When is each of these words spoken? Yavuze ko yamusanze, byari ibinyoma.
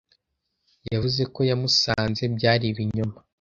Yavuze 0.93 1.21
ko 1.33 1.39
yamusanze, 1.49 2.23
byari 2.35 2.65
ibinyoma. 2.71 3.17